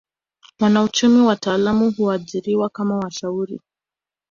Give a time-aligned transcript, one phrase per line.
[0.59, 3.59] Wanauchumi wataalamu huajiriwa kama washauri